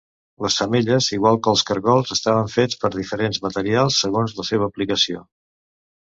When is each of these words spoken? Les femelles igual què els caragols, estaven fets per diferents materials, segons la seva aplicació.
Les 0.43 0.55
femelles 0.59 1.09
igual 1.17 1.35
què 1.47 1.51
els 1.57 1.63
caragols, 1.69 2.13
estaven 2.15 2.49
fets 2.53 2.79
per 2.83 2.91
diferents 2.95 3.41
materials, 3.43 3.99
segons 4.05 4.33
la 4.39 4.47
seva 4.49 4.67
aplicació. 4.71 5.23